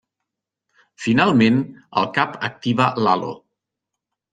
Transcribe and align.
Finalment, 1.03 1.61
el 2.03 2.11
Cap 2.19 2.37
activa 2.53 2.93
l'Halo. 3.05 3.35